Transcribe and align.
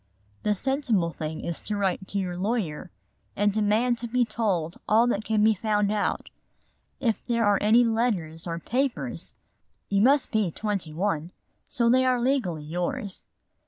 "The 0.41 0.55
sensible 0.55 1.11
thing 1.11 1.41
is 1.41 1.61
to 1.61 1.77
write 1.77 2.07
to 2.07 2.17
your 2.17 2.35
lawyer 2.35 2.89
and 3.35 3.53
demand 3.53 3.99
to 3.99 4.07
be 4.07 4.25
told 4.25 4.81
all 4.89 5.05
that 5.05 5.23
can 5.23 5.43
be 5.43 5.53
found 5.53 5.91
out. 5.91 6.31
If 6.99 7.23
there 7.27 7.45
are 7.45 7.59
any 7.61 7.83
letters 7.83 8.47
or 8.47 8.57
papers, 8.57 9.35
you 9.89 10.01
must 10.01 10.31
be 10.31 10.49
twenty 10.49 10.91
one, 10.91 11.29
so 11.67 11.87
they 11.87 12.03
are 12.03 12.19
legally 12.19 12.63
yours. 12.63 13.21